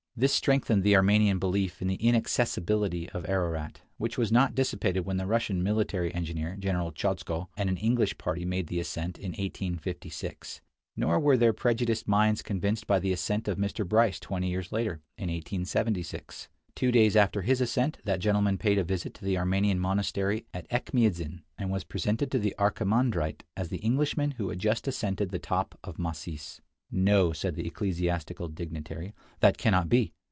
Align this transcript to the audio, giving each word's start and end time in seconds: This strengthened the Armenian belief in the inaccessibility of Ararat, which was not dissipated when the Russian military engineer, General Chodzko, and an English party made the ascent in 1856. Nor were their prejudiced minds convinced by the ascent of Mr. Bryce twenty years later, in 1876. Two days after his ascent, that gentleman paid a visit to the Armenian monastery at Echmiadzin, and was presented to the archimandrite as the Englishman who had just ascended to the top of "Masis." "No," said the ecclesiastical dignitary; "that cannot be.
This 0.13 0.33
strengthened 0.33 0.83
the 0.83 0.95
Armenian 0.97 1.39
belief 1.39 1.81
in 1.81 1.87
the 1.87 1.95
inaccessibility 1.95 3.09
of 3.11 3.27
Ararat, 3.29 3.81
which 3.97 4.17
was 4.17 4.29
not 4.31 4.53
dissipated 4.53 5.05
when 5.05 5.15
the 5.15 5.25
Russian 5.25 5.63
military 5.63 6.13
engineer, 6.13 6.57
General 6.59 6.91
Chodzko, 6.91 7.47
and 7.55 7.69
an 7.69 7.77
English 7.77 8.17
party 8.17 8.43
made 8.43 8.67
the 8.67 8.81
ascent 8.81 9.17
in 9.17 9.29
1856. 9.31 10.59
Nor 10.97 11.17
were 11.17 11.37
their 11.37 11.53
prejudiced 11.53 12.09
minds 12.09 12.41
convinced 12.41 12.87
by 12.87 12.99
the 12.99 13.13
ascent 13.13 13.47
of 13.47 13.57
Mr. 13.57 13.87
Bryce 13.87 14.19
twenty 14.19 14.49
years 14.49 14.73
later, 14.73 14.99
in 15.17 15.29
1876. 15.29 16.49
Two 16.75 16.91
days 16.91 17.15
after 17.15 17.41
his 17.41 17.61
ascent, 17.61 17.99
that 18.03 18.19
gentleman 18.19 18.57
paid 18.57 18.77
a 18.77 18.83
visit 18.83 19.13
to 19.13 19.23
the 19.23 19.37
Armenian 19.37 19.79
monastery 19.79 20.45
at 20.53 20.69
Echmiadzin, 20.69 21.39
and 21.57 21.71
was 21.71 21.85
presented 21.85 22.29
to 22.29 22.37
the 22.37 22.53
archimandrite 22.59 23.43
as 23.55 23.69
the 23.69 23.77
Englishman 23.77 24.31
who 24.31 24.49
had 24.49 24.59
just 24.59 24.87
ascended 24.89 25.27
to 25.29 25.31
the 25.31 25.39
top 25.39 25.79
of 25.85 25.95
"Masis." 25.97 26.59
"No," 26.93 27.31
said 27.31 27.55
the 27.55 27.65
ecclesiastical 27.65 28.49
dignitary; 28.49 29.13
"that 29.39 29.57
cannot 29.57 29.87
be. 29.87 30.11